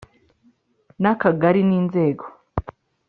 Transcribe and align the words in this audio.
N 1.01 1.03
akagari 1.13 1.61
n 1.65 1.71
inzego 1.79 2.25